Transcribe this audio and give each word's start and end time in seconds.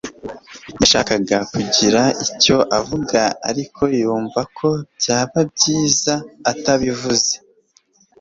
yashakaga 0.79 1.37
kugira 1.53 2.01
icyo 2.25 2.57
avuga, 2.79 3.21
ariko 3.49 3.81
yumva 3.99 4.41
ko 4.57 4.69
byaba 4.99 5.39
byiza 5.53 6.13
atabivuze. 6.51 7.33